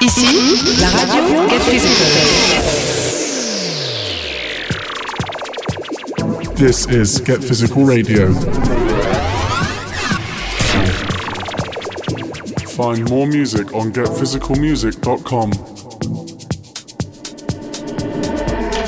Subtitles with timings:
[0.00, 2.86] Ici, la radio Get Physical.
[6.54, 8.32] This is Get Physical Radio.
[12.76, 15.50] Find more music on getphysicalmusic.com.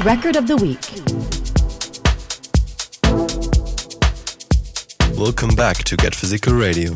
[0.04, 1.07] Record of the Week.
[5.18, 6.92] Welcome back to Get Physical Radio.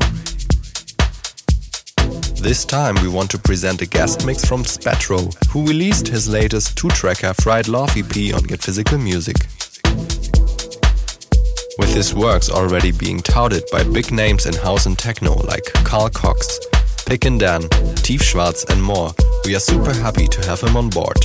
[2.40, 6.78] This time we want to present a guest mix from Spettro, who released his latest
[6.78, 9.34] two-tracker Fried Love EP on Get Physical Music.
[11.78, 16.08] With his works already being touted by big names in house and techno like Carl
[16.08, 16.60] Cox,
[17.06, 17.62] Pig and Dan,
[18.04, 19.10] Tiefschwarz and more,
[19.44, 21.18] we are super happy to have him on board.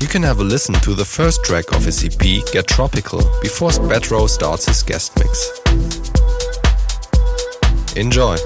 [0.00, 2.20] You can have a listen to the first track of his EP,
[2.52, 5.50] Get Tropical, before Spettro starts his guest mix.
[7.96, 8.36] Enjoy!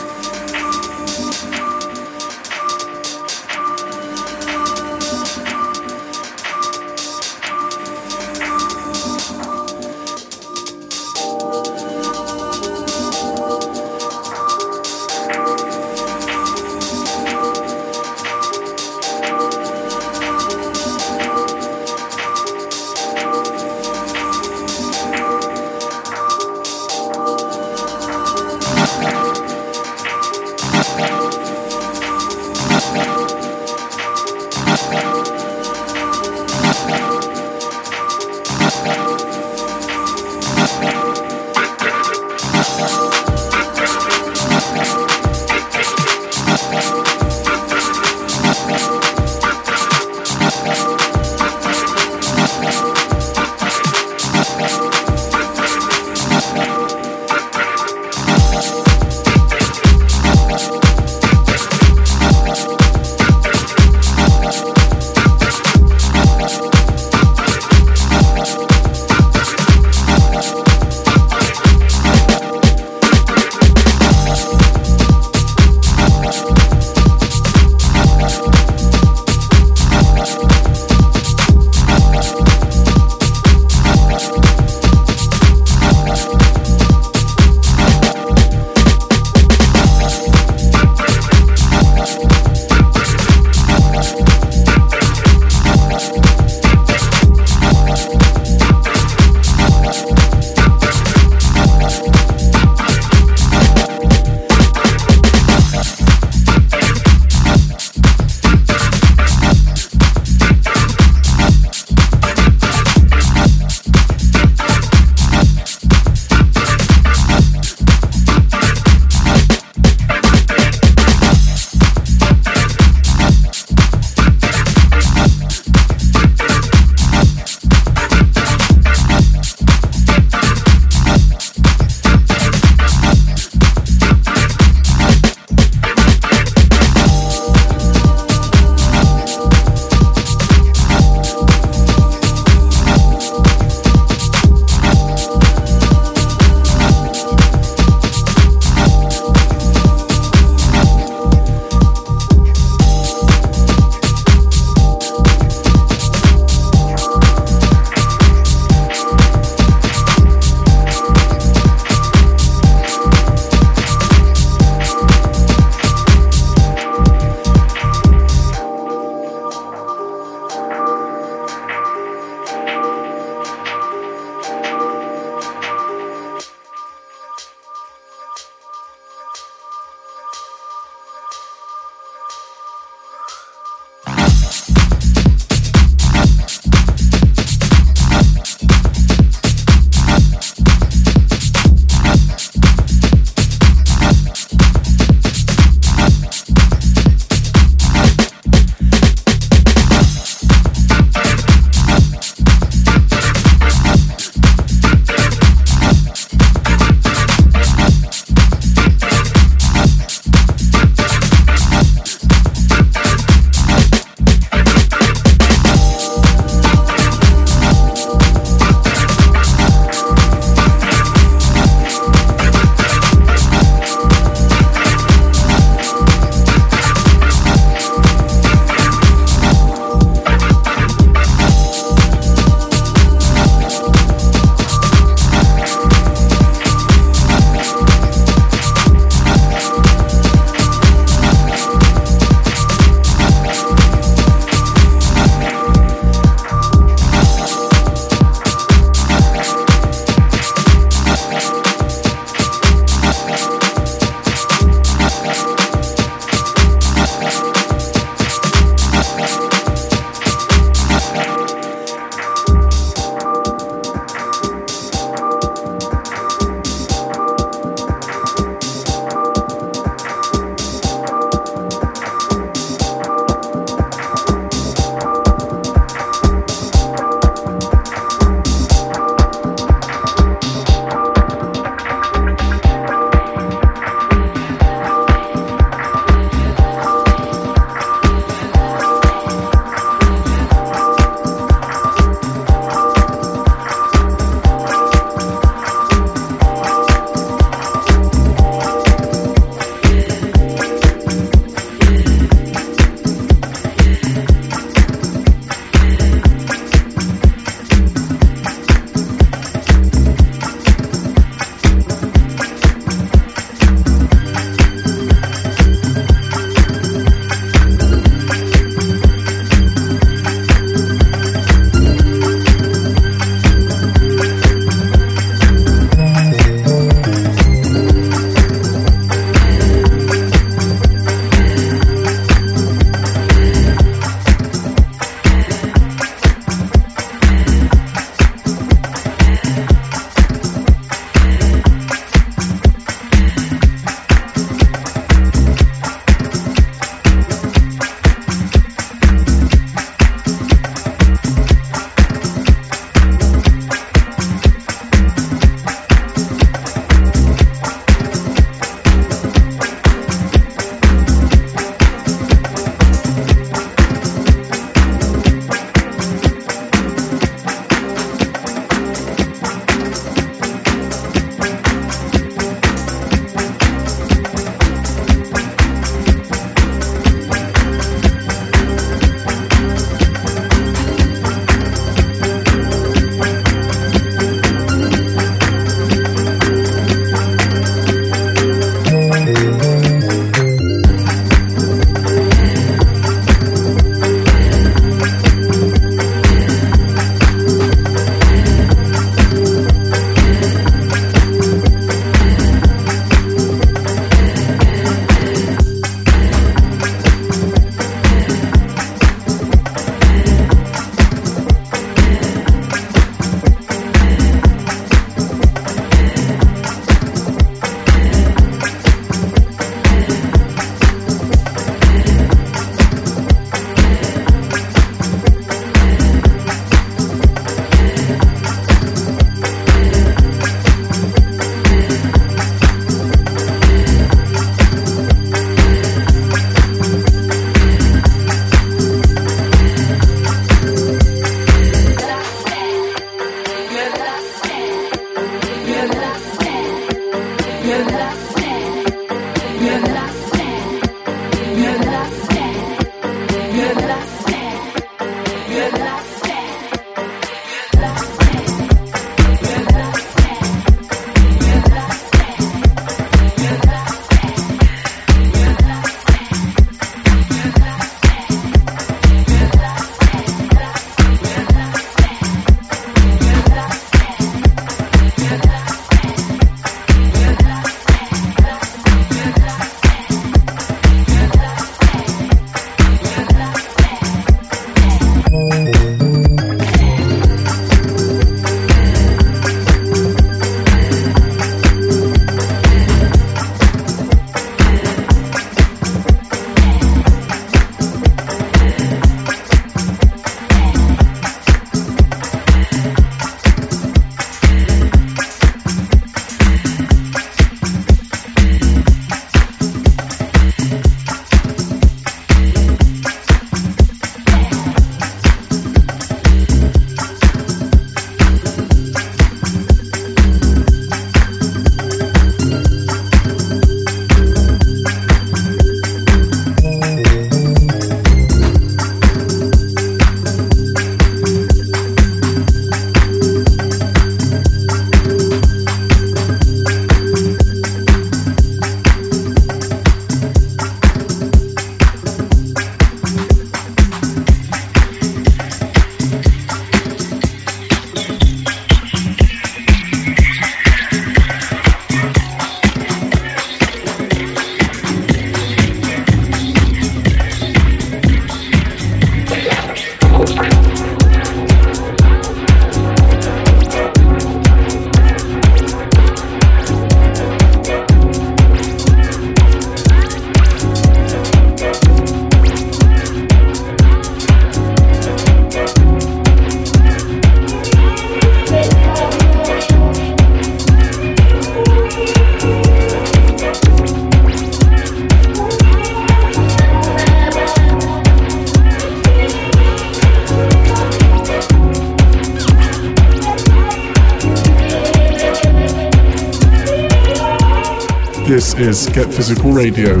[598.56, 600.00] Is Get Physical Radio.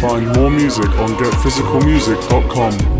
[0.00, 2.99] Find more music on getphysicalmusic.com.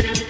[0.00, 0.27] Thank you.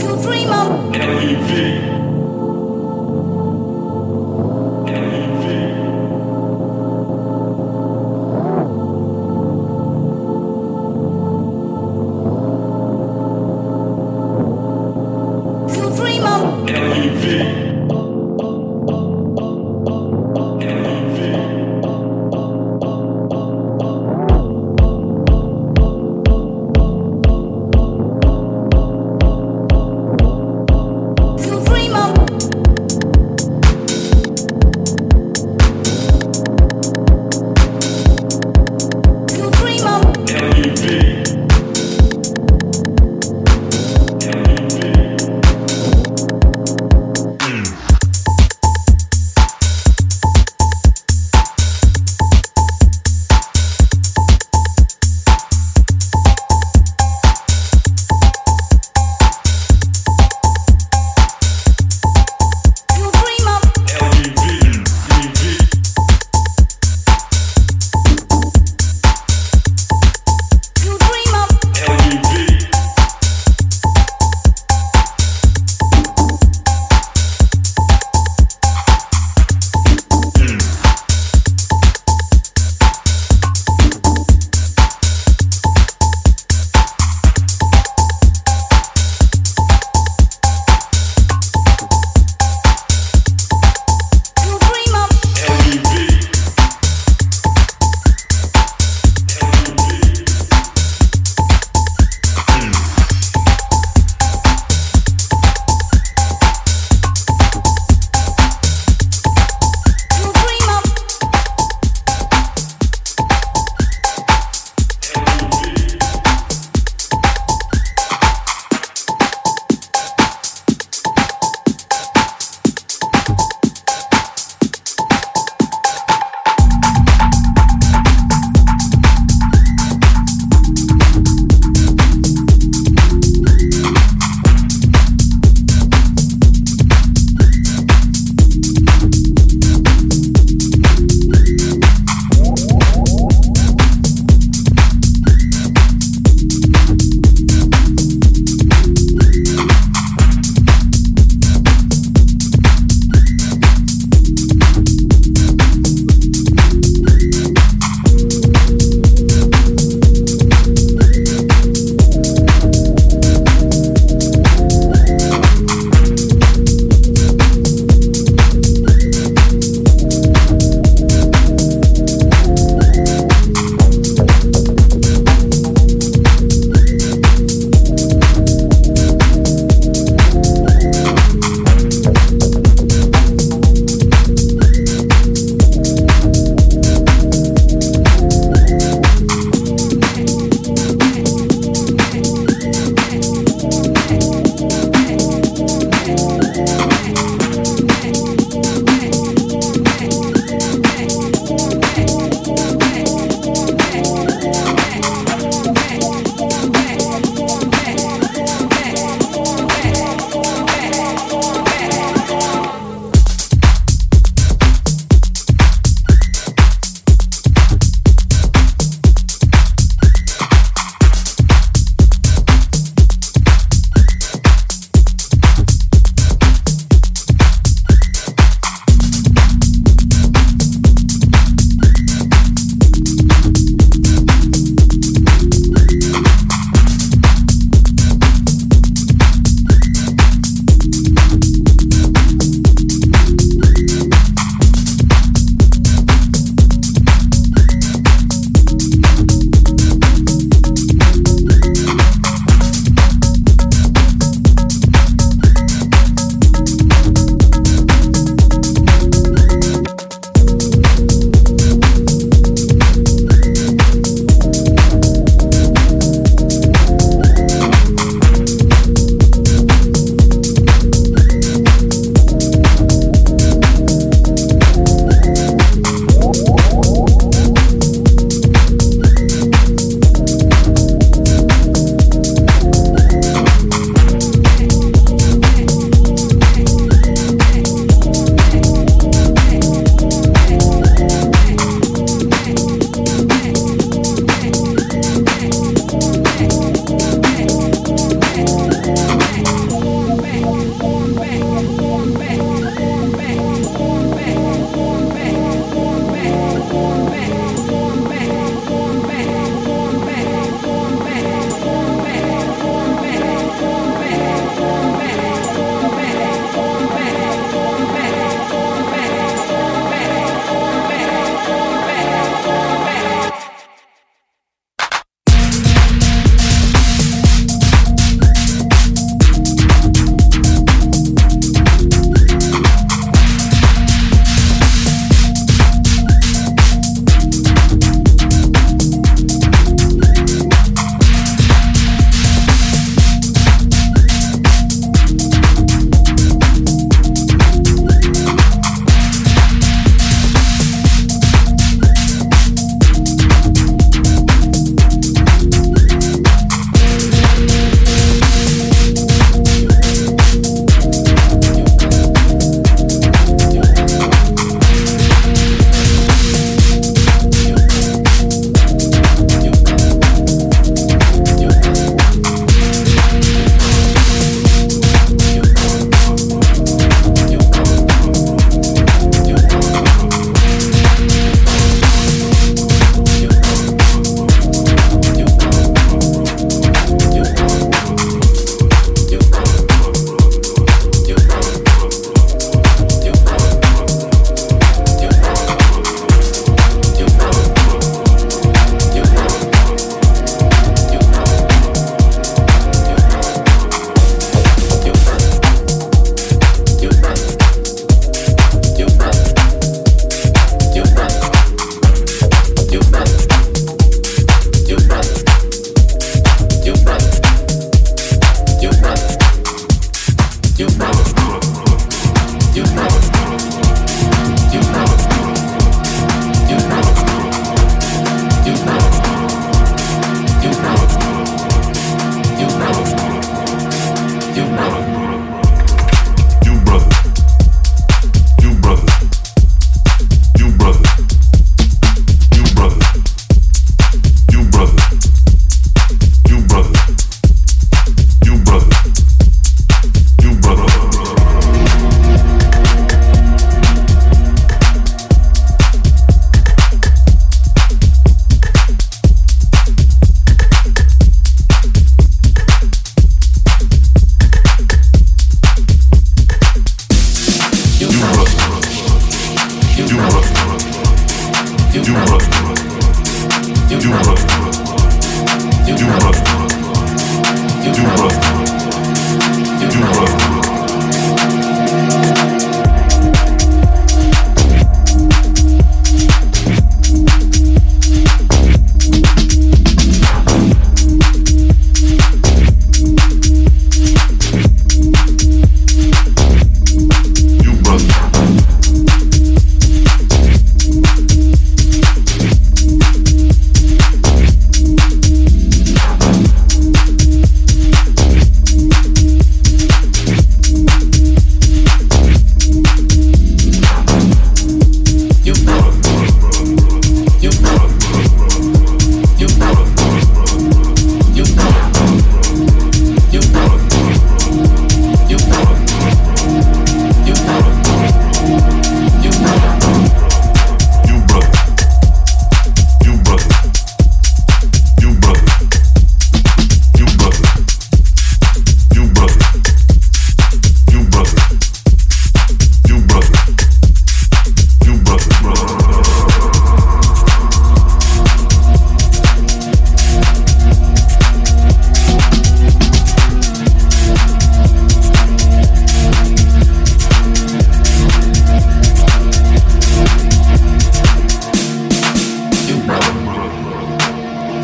[0.00, 1.97] You dream of.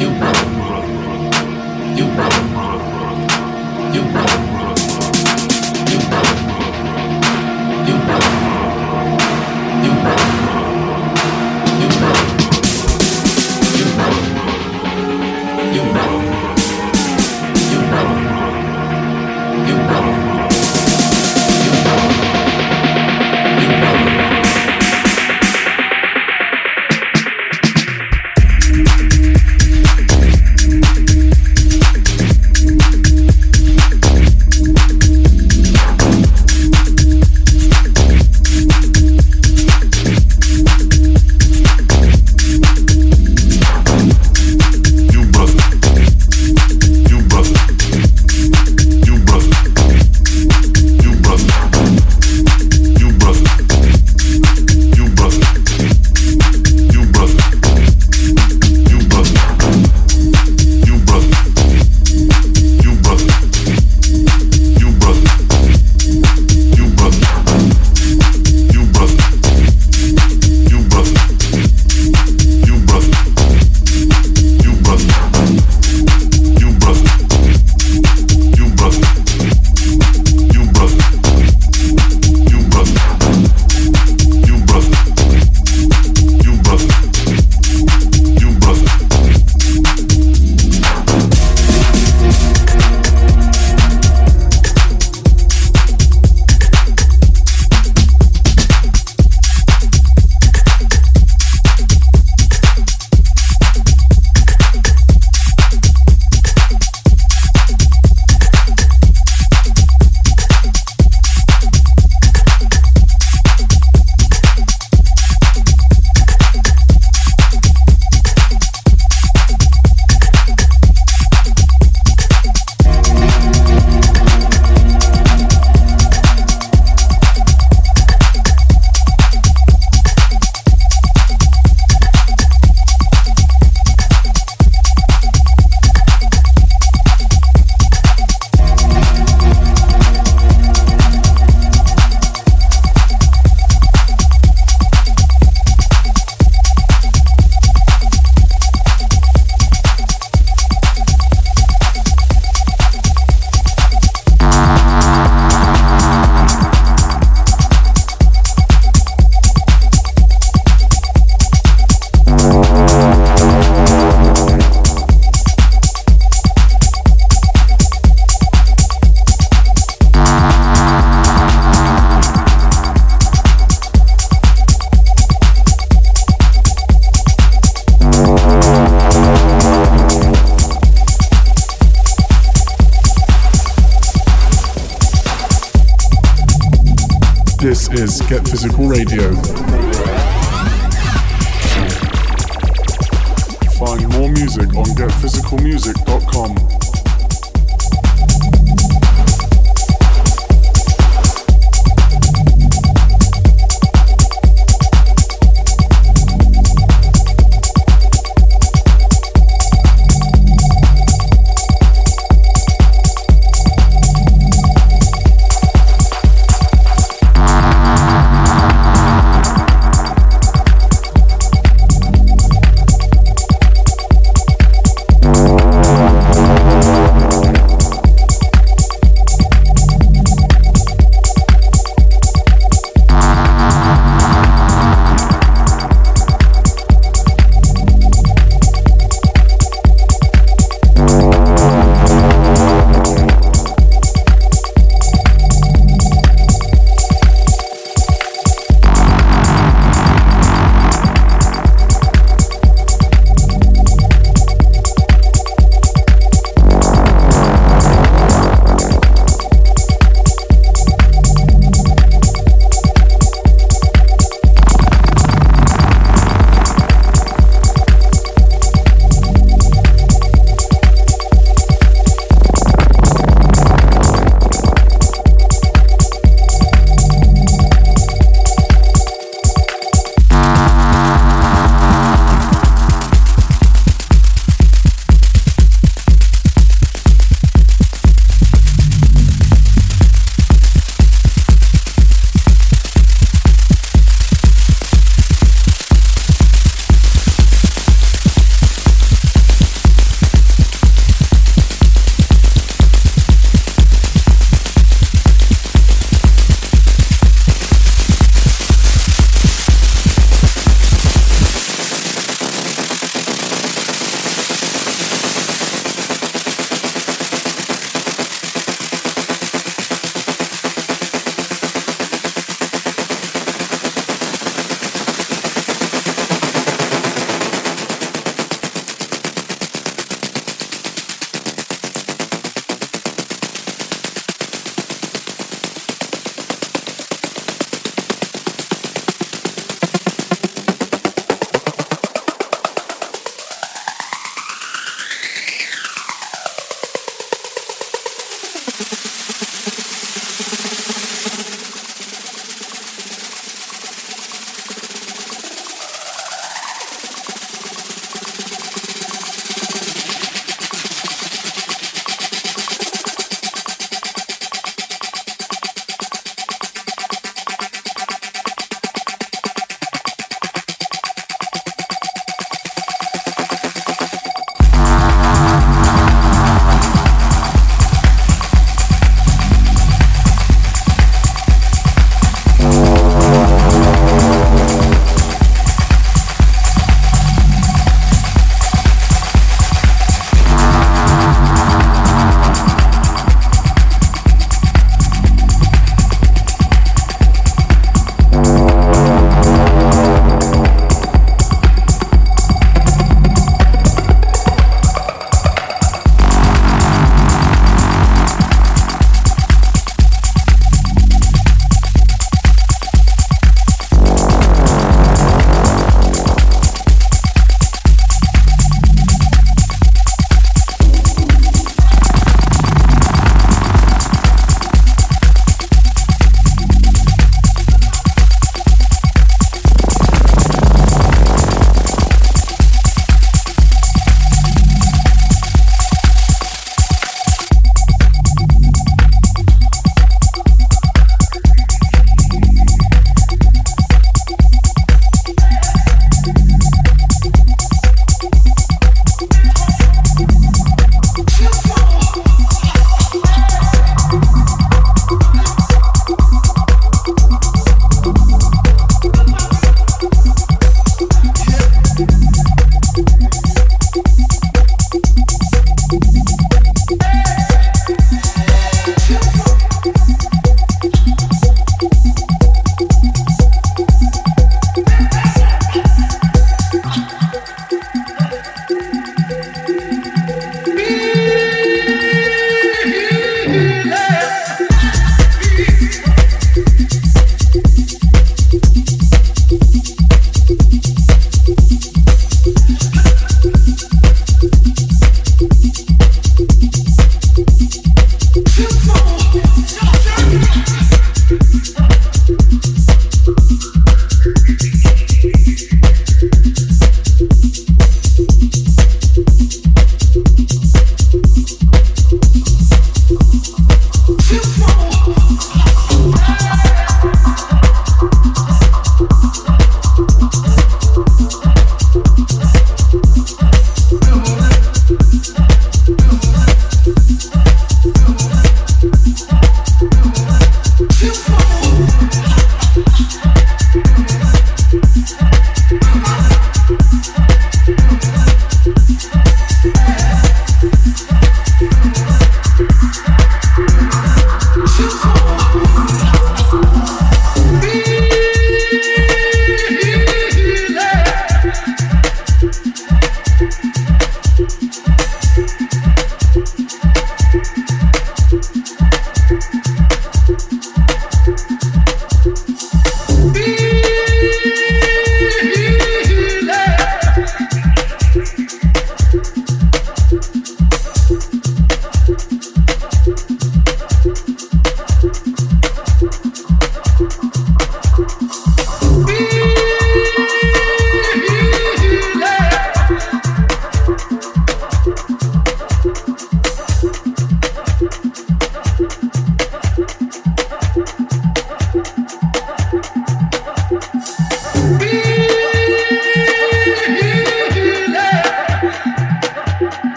[0.00, 0.43] you.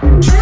[0.00, 0.37] True.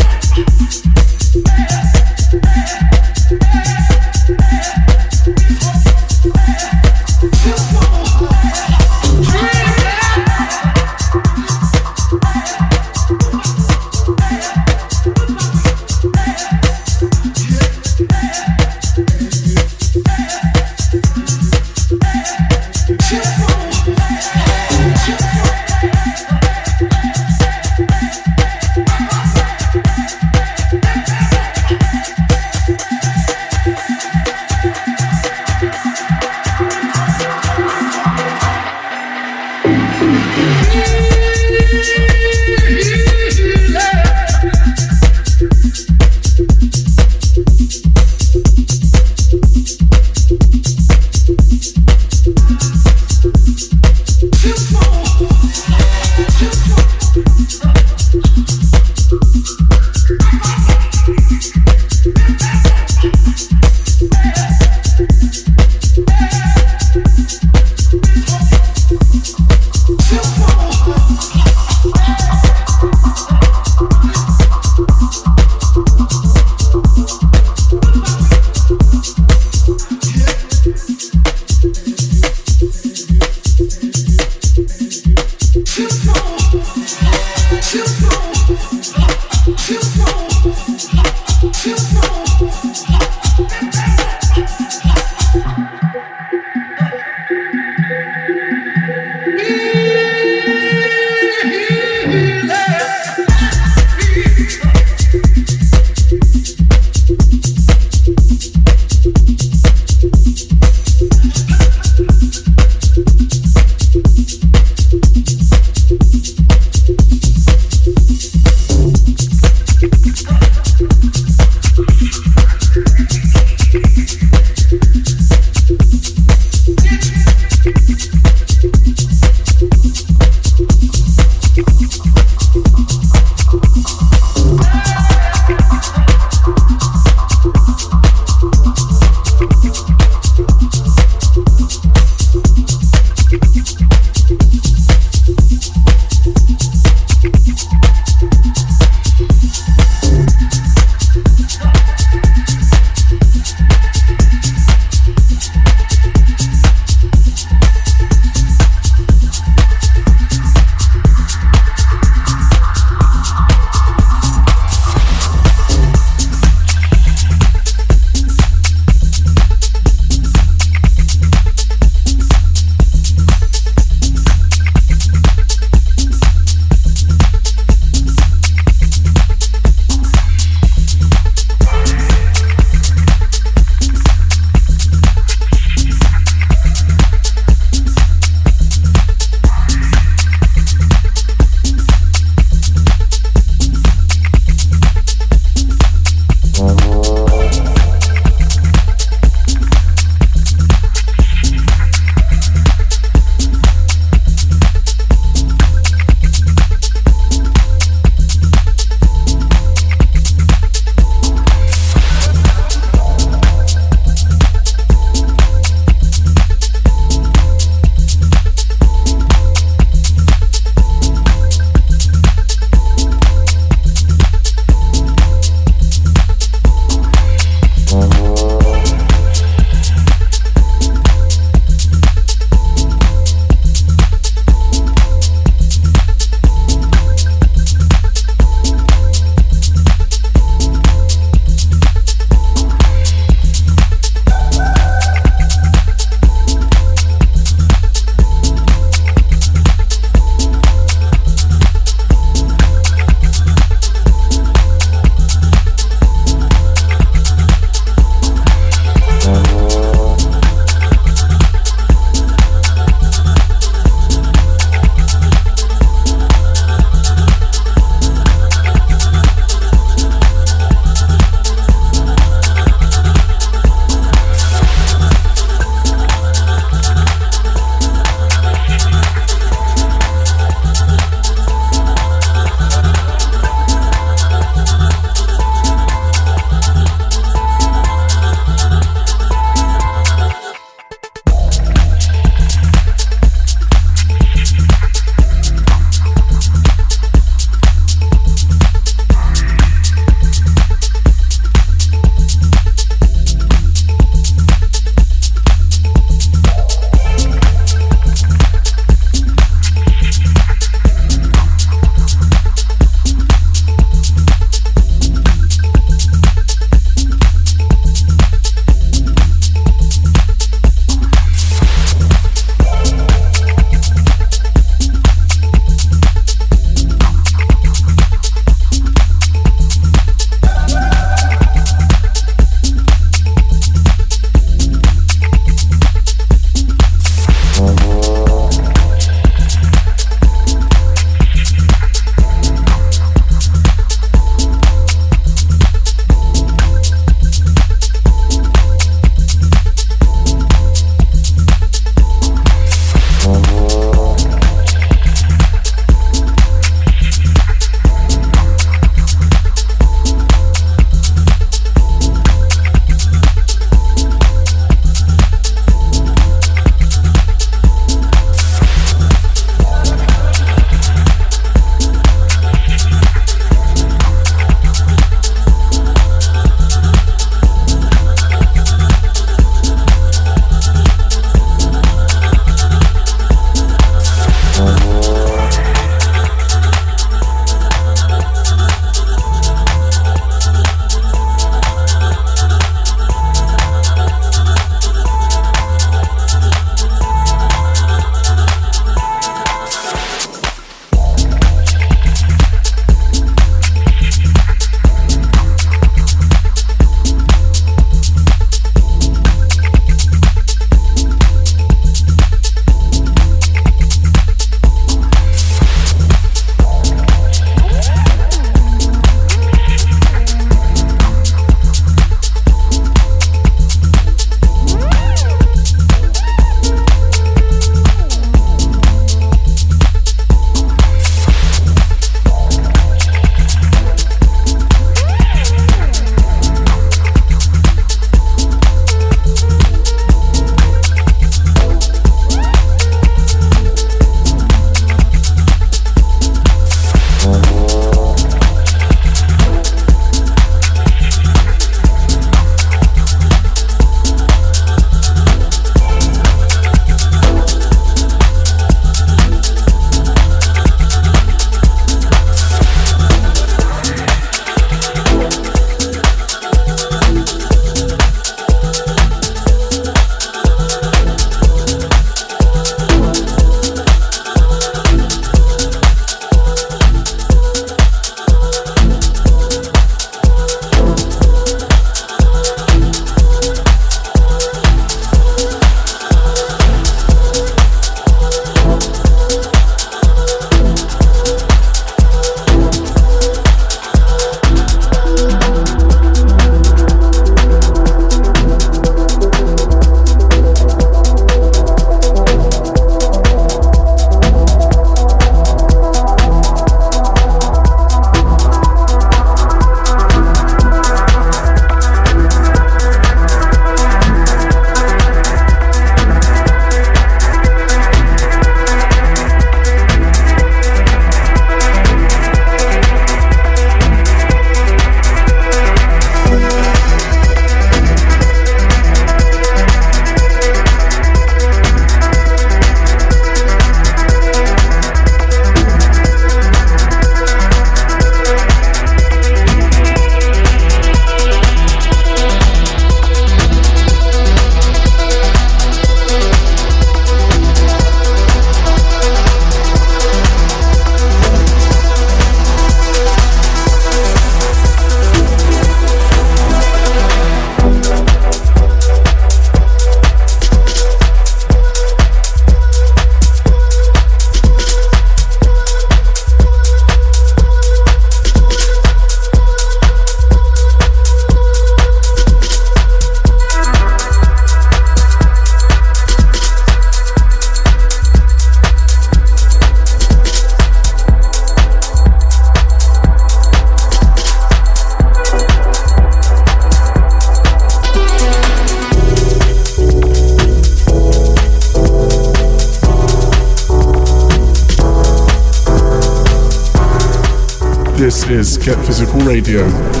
[598.71, 600.00] Get Physical Radio.